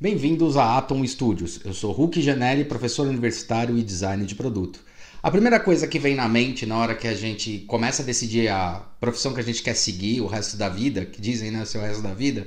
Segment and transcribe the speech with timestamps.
[0.00, 1.58] Bem-vindos a Atom Studios.
[1.64, 4.78] Eu sou Hulk Janelli, professor universitário e design de produto.
[5.20, 8.46] A primeira coisa que vem na mente na hora que a gente começa a decidir
[8.46, 11.80] a profissão que a gente quer seguir o resto da vida, que dizem, né, seu
[11.80, 12.46] resto da vida,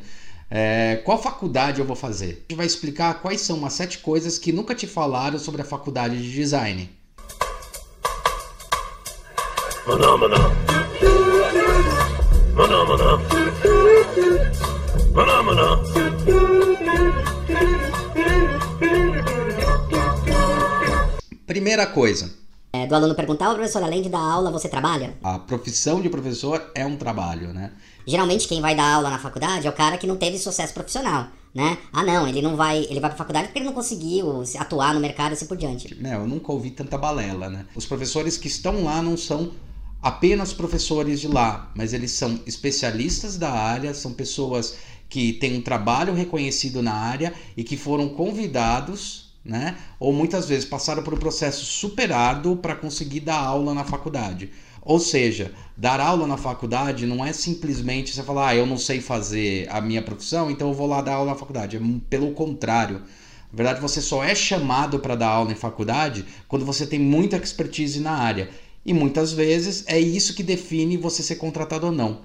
[0.50, 2.26] é qual faculdade eu vou fazer?
[2.26, 5.66] A gente vai explicar quais são as sete coisas que nunca te falaram sobre a
[5.66, 6.90] faculdade de design.
[9.86, 10.38] Maná, maná.
[12.56, 13.18] Maná, maná.
[15.14, 16.11] Maná, maná.
[21.46, 22.34] Primeira coisa.
[22.74, 25.18] É, do aluno perguntar, ô professor, além de dar aula, você trabalha?
[25.22, 27.72] A profissão de professor é um trabalho, né?
[28.08, 31.28] Geralmente quem vai dar aula na faculdade é o cara que não teve sucesso profissional,
[31.54, 31.78] né?
[31.92, 35.02] Ah não, ele não vai, ele vai pra faculdade porque ele não conseguiu atuar no
[35.02, 36.00] mercado e assim por diante.
[36.04, 37.66] É, eu nunca ouvi tanta balela, né?
[37.76, 39.52] Os professores que estão lá não são
[40.02, 44.76] apenas professores de lá, mas eles são especialistas da área, são pessoas
[45.12, 49.76] que têm um trabalho reconhecido na área e que foram convidados né?
[50.00, 54.52] Ou muitas vezes passaram por um processo superado para conseguir dar aula na faculdade.
[54.84, 59.00] Ou seja, dar aula na faculdade não é simplesmente você falar, ah, eu não sei
[59.00, 61.78] fazer a minha profissão, então eu vou lá dar aula na faculdade.
[61.78, 63.02] É pelo contrário.
[63.52, 67.36] Na verdade, você só é chamado para dar aula em faculdade quando você tem muita
[67.38, 68.50] expertise na área.
[68.84, 72.20] E muitas vezes é isso que define você ser contratado ou não.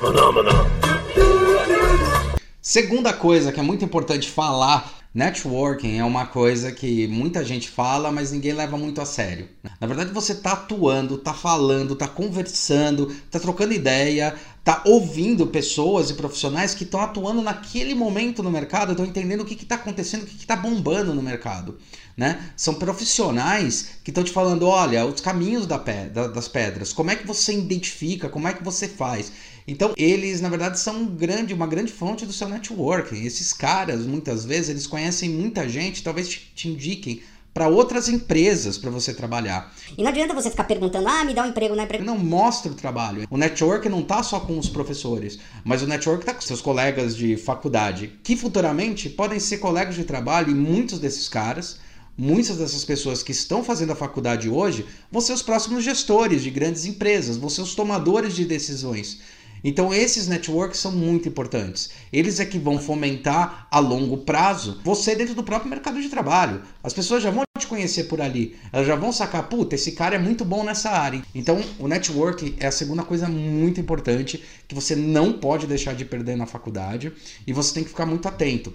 [2.68, 8.10] Segunda coisa que é muito importante falar Networking é uma coisa que muita gente fala,
[8.10, 9.48] mas ninguém leva muito a sério.
[9.80, 16.10] Na verdade, você está atuando, está falando, está conversando, está trocando ideia, está ouvindo pessoas
[16.10, 20.24] e profissionais que estão atuando naquele momento no mercado, estão entendendo o que está acontecendo,
[20.24, 21.78] o que está bombando no mercado.
[22.16, 22.50] Né?
[22.56, 27.16] São profissionais que estão te falando, olha, os caminhos da pedra, das pedras, como é
[27.16, 29.32] que você identifica, como é que você faz.
[29.66, 33.24] Então, eles, na verdade, são um grande, uma grande fonte do seu networking.
[33.24, 37.20] Esses caras, muitas vezes, eles conhecem muita gente, talvez te, te indiquem
[37.52, 39.74] para outras empresas para você trabalhar.
[39.96, 42.04] E não adianta você ficar perguntando, ah, me dá um emprego, não é emprego.
[42.04, 43.26] Não mostra o trabalho.
[43.30, 47.16] O network não tá só com os professores, mas o network tá com seus colegas
[47.16, 51.78] de faculdade, que futuramente podem ser colegas de trabalho e muitos desses caras
[52.18, 56.50] muitas dessas pessoas que estão fazendo a faculdade hoje vão ser os próximos gestores de
[56.50, 59.20] grandes empresas, vão ser os tomadores de decisões.
[59.66, 61.90] Então esses networks são muito importantes.
[62.12, 66.62] Eles é que vão fomentar a longo prazo você dentro do próprio mercado de trabalho.
[66.84, 68.56] As pessoas já vão te conhecer por ali.
[68.72, 71.20] Elas já vão sacar, puta, esse cara é muito bom nessa área.
[71.34, 76.04] Então o network é a segunda coisa muito importante que você não pode deixar de
[76.04, 77.12] perder na faculdade
[77.44, 78.72] e você tem que ficar muito atento.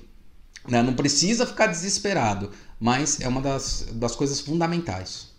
[0.68, 0.84] Né?
[0.84, 5.30] Não precisa ficar desesperado, mas é uma das, das coisas fundamentais.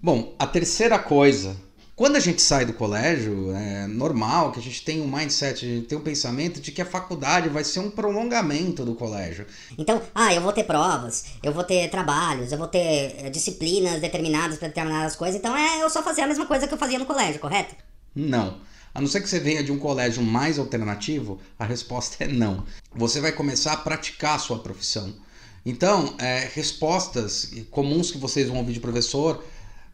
[0.00, 1.56] Bom, a terceira coisa
[2.00, 5.68] quando a gente sai do colégio, é normal que a gente tenha um mindset, a
[5.68, 9.46] gente tem um pensamento de que a faculdade vai ser um prolongamento do colégio.
[9.76, 14.00] Então, ah, eu vou ter provas, eu vou ter trabalhos, eu vou ter eh, disciplinas
[14.00, 16.98] determinadas para determinadas coisas, então é eu só fazer a mesma coisa que eu fazia
[16.98, 17.74] no colégio, correto?
[18.14, 18.62] Não.
[18.94, 22.64] A não ser que você venha de um colégio mais alternativo, a resposta é não.
[22.94, 25.14] Você vai começar a praticar a sua profissão.
[25.66, 29.44] Então, é, respostas comuns que vocês vão ouvir de professor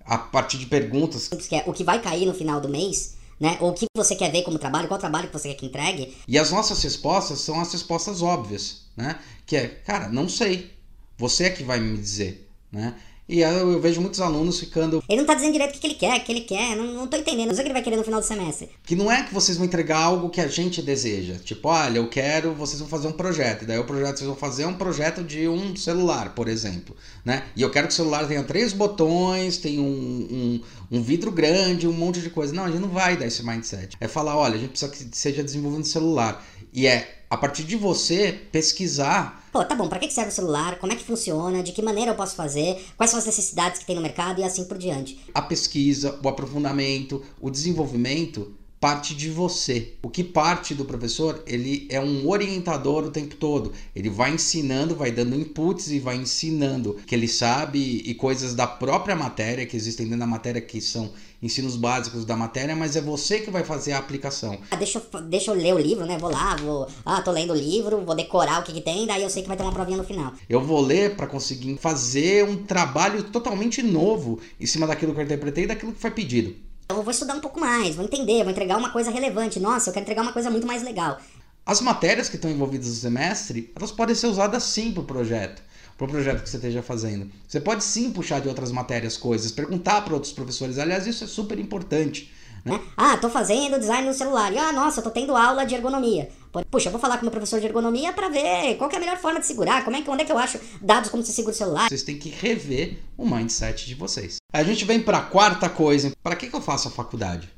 [0.07, 1.31] a partir de perguntas.
[1.53, 3.59] É o que vai cair no final do mês, né?
[3.61, 6.17] Ou o que você quer ver como trabalho, qual trabalho que você quer que entregue.
[6.27, 9.19] E as nossas respostas são as respostas óbvias, né?
[9.45, 10.73] Que é, cara, não sei.
[11.19, 12.95] Você é que vai me dizer, né?
[13.29, 15.03] E eu, eu, vejo muitos alunos ficando.
[15.09, 16.77] Ele não tá dizendo direito o que ele quer, o que ele quer.
[16.77, 17.49] Não, não tô entendendo.
[17.49, 18.71] Não sei o que ele vai querer no final do semestre.
[18.85, 21.35] Que não é que vocês vão entregar algo que a gente deseja.
[21.45, 23.63] Tipo, olha, eu quero, vocês vão fazer um projeto.
[23.63, 26.95] E daí o projeto vocês vão fazer é um projeto de um celular, por exemplo.
[27.25, 27.43] Né?
[27.57, 30.61] E eu quero que o celular tenha três botões, tenha um,
[30.93, 32.55] um, um vidro grande, um monte de coisa.
[32.55, 33.97] Não, a gente não vai dar esse mindset.
[34.01, 36.47] É falar, olha, a gente precisa que seja desenvolvendo celular.
[36.73, 39.49] E é a partir de você pesquisar.
[39.53, 40.79] Pô, tá bom, para que serve o celular?
[40.79, 41.63] Como é que funciona?
[41.63, 42.85] De que maneira eu posso fazer?
[42.97, 45.19] Quais são as necessidades que tem no mercado e assim por diante?
[45.35, 49.95] A pesquisa, o aprofundamento, o desenvolvimento parte de você.
[50.03, 53.73] O que parte do professor, ele é um orientador o tempo todo.
[53.95, 58.67] Ele vai ensinando, vai dando inputs e vai ensinando que ele sabe e coisas da
[58.67, 61.11] própria matéria que existem dentro da matéria que são
[61.43, 64.59] ensinos básicos da matéria, mas é você que vai fazer a aplicação.
[64.71, 66.19] Ah, deixa, eu, deixa eu ler o livro, né?
[66.19, 66.89] Vou lá, vou.
[67.05, 69.49] Ah, tô lendo o livro, vou decorar o que, que tem, daí eu sei que
[69.49, 70.33] vai ter uma provinha no final.
[70.49, 75.25] Eu vou ler para conseguir fazer um trabalho totalmente novo em cima daquilo que eu
[75.25, 76.55] interpretei e daquilo que foi pedido.
[76.89, 79.59] Eu vou estudar um pouco mais, vou entender, vou entregar uma coisa relevante.
[79.59, 81.19] Nossa, eu quero entregar uma coisa muito mais legal.
[81.65, 85.63] As matérias que estão envolvidas no semestre, elas podem ser usadas sim para o projeto
[85.97, 87.31] para o projeto que você esteja fazendo.
[87.47, 90.79] Você pode sim puxar de outras matérias coisas, perguntar para outros professores.
[90.79, 92.33] Aliás, isso é super importante.
[92.65, 92.81] Né?
[92.97, 94.53] Ah, tô fazendo design no celular.
[94.53, 96.29] E, ah, nossa, tô tendo aula de ergonomia.
[96.71, 98.99] Puxa, eu vou falar com o meu professor de ergonomia para ver qual é a
[98.99, 101.33] melhor forma de segurar, como é que, onde é que eu acho dados como se
[101.33, 101.89] segura o celular.
[101.89, 104.37] Vocês têm que rever o mindset de vocês.
[104.53, 106.13] A gente vem para a quarta coisa.
[106.23, 107.49] Para que, que eu faço a faculdade?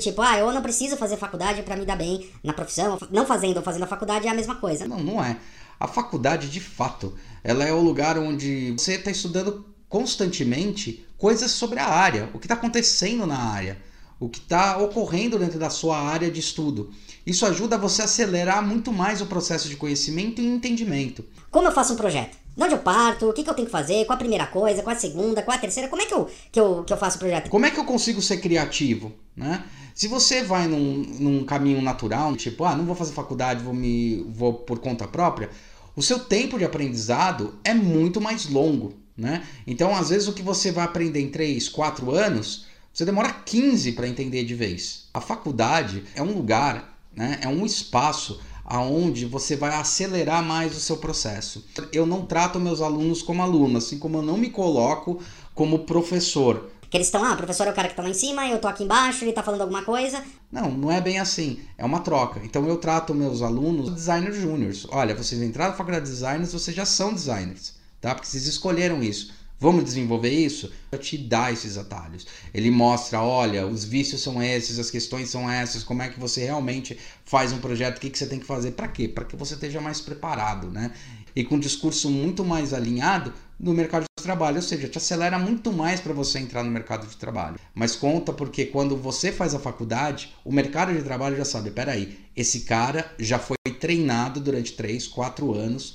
[0.00, 2.98] Tipo, ah, eu não preciso fazer faculdade para me dar bem na profissão.
[3.10, 4.86] Não fazendo ou fazendo a faculdade é a mesma coisa.
[4.86, 5.38] Não, não é.
[5.78, 11.78] A faculdade, de fato, ela é o lugar onde você está estudando constantemente coisas sobre
[11.78, 13.78] a área, o que está acontecendo na área,
[14.18, 16.90] o que está ocorrendo dentro da sua área de estudo.
[17.26, 21.24] Isso ajuda você a acelerar muito mais o processo de conhecimento e entendimento.
[21.50, 22.36] Como eu faço um projeto?
[22.56, 23.28] De onde eu parto?
[23.28, 24.04] O que, que eu tenho que fazer?
[24.04, 24.82] Qual a primeira coisa?
[24.82, 25.42] Qual a segunda?
[25.42, 25.88] Qual a terceira?
[25.88, 27.48] Como é que eu, que eu, que eu faço o projeto?
[27.48, 29.12] Como é que eu consigo ser criativo?
[29.36, 29.64] Né?
[29.94, 34.24] Se você vai num, num caminho natural, tipo, ah, não vou fazer faculdade, vou, me,
[34.28, 35.50] vou por conta própria,
[35.94, 38.94] o seu tempo de aprendizado é muito mais longo.
[39.16, 39.46] Né?
[39.66, 43.92] Então, às vezes, o que você vai aprender em 3, 4 anos, você demora 15
[43.92, 45.08] para entender de vez.
[45.12, 47.38] A faculdade é um lugar, né?
[47.42, 51.66] é um espaço aonde você vai acelerar mais o seu processo.
[51.92, 55.20] Eu não trato meus alunos como aluno, assim como eu não me coloco
[55.54, 56.70] como professor.
[56.92, 58.58] Que eles estão, ah, o professor é o cara que está lá em cima, eu
[58.58, 60.22] tô aqui embaixo, ele está falando alguma coisa.
[60.52, 61.58] Não, não é bem assim.
[61.78, 62.38] É uma troca.
[62.44, 64.86] Então eu trato meus alunos designers júniores.
[64.90, 68.14] Olha, vocês entraram na faculdade de designers, vocês já são designers, tá?
[68.14, 69.32] Porque vocês escolheram isso.
[69.58, 70.70] Vamos desenvolver isso?
[71.00, 72.26] Te dá esses atalhos.
[72.52, 76.44] Ele mostra, olha, os vícios são esses, as questões são essas, como é que você
[76.44, 79.08] realmente faz um projeto, o que, que você tem que fazer, para quê?
[79.08, 80.92] Para que você esteja mais preparado, né?
[81.34, 85.72] E com um discurso muito mais alinhado no mercado trabalho, ou seja, te acelera muito
[85.72, 87.56] mais para você entrar no mercado de trabalho.
[87.74, 92.18] Mas conta porque quando você faz a faculdade, o mercado de trabalho já sabe, peraí,
[92.36, 95.92] esse cara já foi treinado durante 3, 4 anos.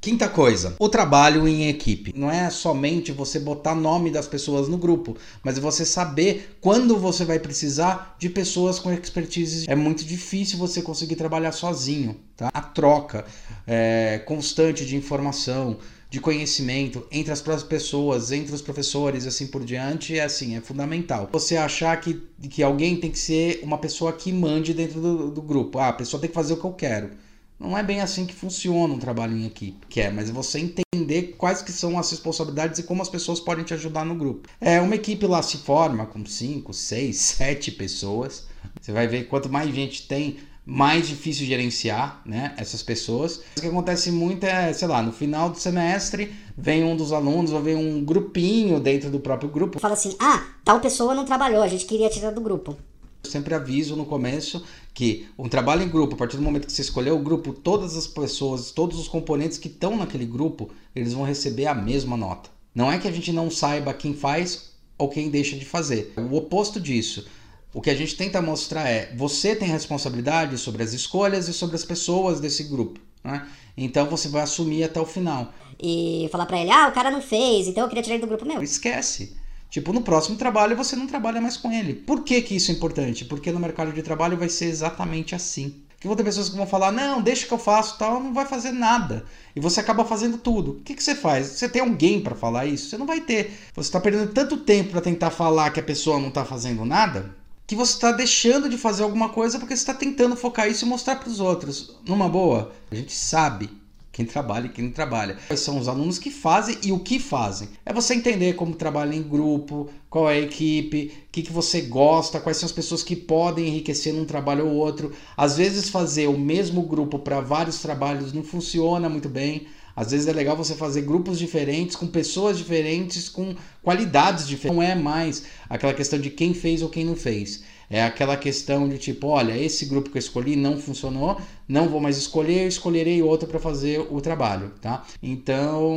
[0.00, 2.12] Quinta coisa, o trabalho em equipe.
[2.14, 7.24] Não é somente você botar nome das pessoas no grupo, mas você saber quando você
[7.24, 9.64] vai precisar de pessoas com expertise.
[9.66, 12.50] É muito difícil você conseguir trabalhar sozinho, tá?
[12.52, 13.24] A troca
[13.66, 15.78] é, constante de informação,
[16.10, 20.60] de conhecimento entre as próprias pessoas, entre os professores, assim por diante, é assim, é
[20.60, 21.28] fundamental.
[21.32, 25.42] Você achar que, que alguém tem que ser uma pessoa que mande dentro do, do
[25.42, 25.78] grupo.
[25.78, 27.23] Ah, a pessoa tem que fazer o que eu quero.
[27.58, 31.34] Não é bem assim que funciona um trabalho em equipe, que é, mas você entender
[31.38, 34.48] quais que são as responsabilidades e como as pessoas podem te ajudar no grupo.
[34.60, 38.46] É, uma equipe lá se forma com 5, 6, 7 pessoas.
[38.80, 40.36] Você vai ver quanto mais gente tem,
[40.66, 43.40] mais difícil gerenciar né, essas pessoas.
[43.56, 47.52] O que acontece muito é, sei lá, no final do semestre vem um dos alunos
[47.52, 49.78] ou vem um grupinho dentro do próprio grupo.
[49.78, 52.76] Fala assim: ah, tal pessoa não trabalhou, a gente queria tirar do grupo.
[53.22, 54.64] Eu sempre aviso no começo
[54.94, 57.96] que um trabalho em grupo, a partir do momento que você escolheu o grupo, todas
[57.96, 62.48] as pessoas, todos os componentes que estão naquele grupo, eles vão receber a mesma nota.
[62.74, 66.14] Não é que a gente não saiba quem faz ou quem deixa de fazer.
[66.16, 67.26] O oposto disso
[67.74, 71.74] o que a gente tenta mostrar é: você tem responsabilidade sobre as escolhas e sobre
[71.74, 73.00] as pessoas desse grupo.
[73.22, 73.46] Né?
[73.76, 75.52] Então você vai assumir até o final.
[75.82, 78.28] E falar para ele: ah, o cara não fez, então eu queria tirar ele do
[78.28, 78.62] grupo meu.
[78.62, 79.36] Esquece.
[79.74, 81.94] Tipo, no próximo trabalho você não trabalha mais com ele.
[81.94, 83.24] Por que, que isso é importante?
[83.24, 85.82] Porque no mercado de trabalho vai ser exatamente assim.
[85.98, 88.46] Que vão ter pessoas que vão falar, não, deixa que eu faço tal, não vai
[88.46, 89.24] fazer nada.
[89.56, 90.70] E você acaba fazendo tudo.
[90.70, 91.48] O que, que você faz?
[91.48, 92.88] Você tem alguém para falar isso?
[92.88, 93.52] Você não vai ter.
[93.74, 97.34] Você está perdendo tanto tempo para tentar falar que a pessoa não está fazendo nada,
[97.66, 100.88] que você está deixando de fazer alguma coisa porque você está tentando focar isso e
[100.88, 101.96] mostrar para os outros.
[102.06, 103.68] Numa boa, a gente sabe
[104.14, 105.36] quem trabalha e quem não trabalha.
[105.48, 107.68] Quais são os alunos que fazem e o que fazem.
[107.84, 111.80] É você entender como trabalha em grupo, qual é a equipe, o que, que você
[111.80, 115.12] gosta, quais são as pessoas que podem enriquecer num trabalho ou outro.
[115.36, 119.66] Às vezes fazer o mesmo grupo para vários trabalhos não funciona muito bem.
[119.96, 124.76] Às vezes é legal você fazer grupos diferentes, com pessoas diferentes, com qualidades diferentes.
[124.76, 127.62] Não é mais aquela questão de quem fez ou quem não fez.
[127.88, 132.00] É aquela questão de tipo, olha, esse grupo que eu escolhi não funcionou, não vou
[132.00, 135.04] mais escolher, escolherei outro para fazer o trabalho, tá?
[135.22, 135.94] Então,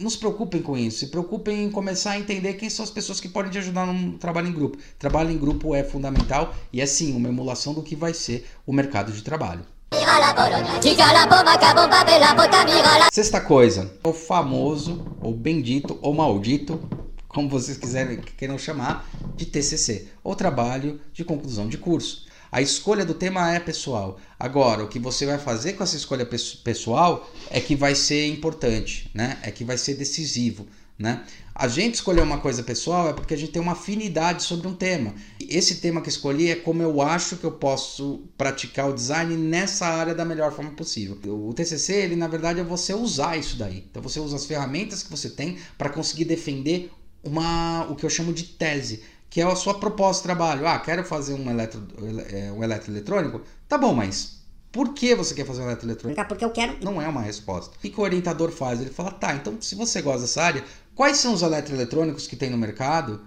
[0.00, 3.20] não se preocupem com isso, se preocupem em começar a entender quem são as pessoas
[3.20, 4.78] que podem te ajudar no trabalho em grupo.
[4.98, 8.72] Trabalho em grupo é fundamental e é sim uma emulação do que vai ser o
[8.72, 9.64] mercado de trabalho.
[13.12, 16.80] Sexta coisa, o famoso, ou bendito, ou maldito,
[17.26, 22.26] como vocês quiserem queiram chamar, de TCC, ou trabalho de conclusão de curso.
[22.50, 24.18] A escolha do tema é pessoal.
[24.38, 26.26] Agora, o que você vai fazer com essa escolha
[26.64, 29.38] pessoal é que vai ser importante, né?
[29.42, 30.66] É que vai ser decisivo,
[30.98, 31.24] né?
[31.54, 34.74] A gente escolher uma coisa pessoal é porque a gente tem uma afinidade sobre um
[34.74, 35.14] tema.
[35.40, 39.86] Esse tema que escolhi é como eu acho que eu posso praticar o design nessa
[39.86, 41.18] área da melhor forma possível.
[41.26, 43.84] O TCC, ele na verdade é você usar isso daí.
[43.90, 46.90] Então você usa as ferramentas que você tem para conseguir defender
[47.22, 50.66] uma o que eu chamo de tese, que é a sua proposta de trabalho.
[50.66, 51.86] Ah, quero fazer um, eletro,
[52.30, 53.42] é, um eletroeletrônico?
[53.68, 54.38] Tá bom, mas
[54.70, 56.24] por que você quer fazer um eletroeletrônico?
[56.26, 56.76] Porque eu quero.
[56.82, 57.74] Não é uma resposta.
[57.76, 58.80] O que o orientador faz?
[58.80, 60.64] Ele fala, tá, então se você gosta dessa área,
[60.98, 63.20] quais são os eletroeletrônicos que tem no mercado?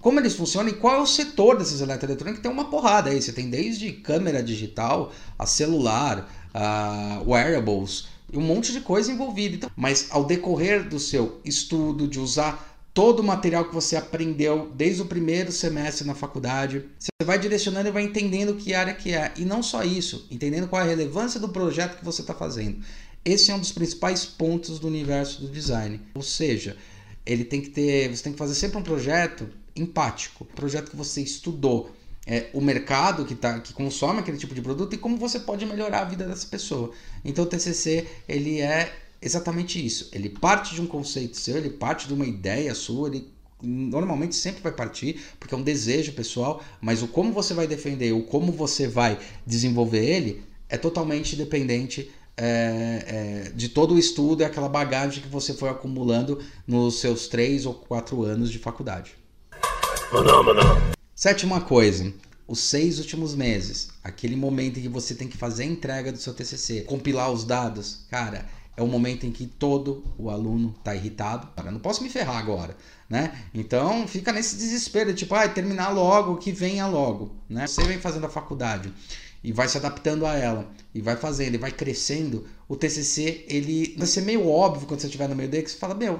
[0.00, 2.42] Como eles funcionam e qual é o setor desses eletroeletrônicos?
[2.42, 3.22] Tem uma porrada aí.
[3.22, 9.54] Você tem desde câmera digital, a celular, a wearables, um monte de coisa envolvida.
[9.54, 14.72] Então, mas ao decorrer do seu estudo, de usar todo o material que você aprendeu
[14.74, 16.84] desde o primeiro semestre na faculdade.
[16.98, 19.32] Você vai direcionando e vai entendendo que área que é.
[19.36, 22.84] E não só isso, entendendo qual é a relevância do projeto que você está fazendo.
[23.24, 26.00] Esse é um dos principais pontos do universo do design.
[26.16, 26.76] Ou seja,
[27.24, 28.08] ele tem que ter.
[28.08, 31.90] Você tem que fazer sempre um projeto empático, um projeto que você estudou.
[32.24, 35.66] É, o mercado que, tá, que consome aquele tipo de produto e como você pode
[35.66, 36.92] melhorar a vida dessa pessoa.
[37.24, 40.08] Então o TCC ele é exatamente isso.
[40.12, 43.28] Ele parte de um conceito seu, ele parte de uma ideia sua, ele
[43.60, 48.12] normalmente sempre vai partir, porque é um desejo pessoal, mas o como você vai defender,
[48.12, 54.42] o como você vai desenvolver ele, é totalmente dependente é, é, de todo o estudo
[54.42, 59.14] e aquela bagagem que você foi acumulando nos seus três ou quatro anos de faculdade.
[61.14, 62.12] Sétima coisa,
[62.46, 66.18] os seis últimos meses, aquele momento em que você tem que fazer a entrega do
[66.18, 68.46] seu TCC, compilar os dados, cara,
[68.76, 71.48] é o momento em que todo o aluno está irritado.
[71.54, 72.74] Cara, não posso me ferrar agora,
[73.08, 73.44] né?
[73.52, 77.66] Então fica nesse desespero, tipo, ah, terminar logo, que venha logo, né?
[77.66, 78.92] Você vem fazendo a faculdade
[79.42, 82.46] e vai se adaptando a ela e vai fazendo e vai crescendo.
[82.68, 85.78] O TCC ele vai ser meio óbvio quando você estiver no meio dele que você
[85.78, 86.18] fala, meu,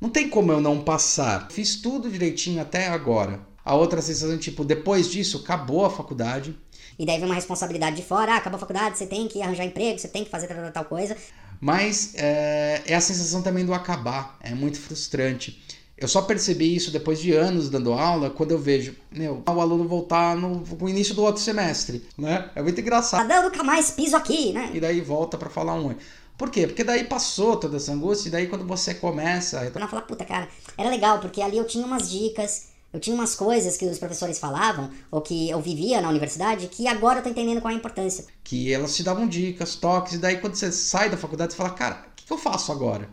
[0.00, 1.48] não tem como eu não passar.
[1.50, 3.40] Fiz tudo direitinho até agora.
[3.64, 6.56] A outra sensação, tipo, depois disso, acabou a faculdade.
[6.98, 9.64] E daí vem uma responsabilidade de fora, ah, acabou a faculdade, você tem que arranjar
[9.64, 11.16] emprego, você tem que fazer tal, tal coisa.
[11.60, 15.62] Mas é, é a sensação também do acabar, é muito frustrante.
[16.00, 19.86] Eu só percebi isso depois de anos dando aula, quando eu vejo, meu, o aluno
[19.86, 22.50] voltar no, no início do outro semestre, né?
[22.54, 23.28] É muito engraçado.
[23.28, 24.70] Dando nunca mais piso aqui, né?
[24.72, 25.94] E daí volta para falar um.
[26.38, 26.66] Por quê?
[26.66, 29.60] Porque daí passou toda essa angústia, e daí quando você começa.
[29.60, 29.78] A...
[29.78, 33.34] Não, falar, puta, cara, era legal, porque ali eu tinha umas dicas, eu tinha umas
[33.34, 37.28] coisas que os professores falavam, ou que eu vivia na universidade, que agora eu tô
[37.28, 38.24] entendendo qual é a importância.
[38.42, 41.70] Que elas te davam dicas, toques, e daí quando você sai da faculdade, você fala,
[41.70, 43.06] cara, o que, que eu faço agora?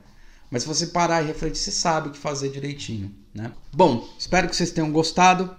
[0.50, 3.51] Mas se você parar e refletir, você sabe o que fazer direitinho, né?
[3.74, 5.56] Bom, espero que vocês tenham gostado.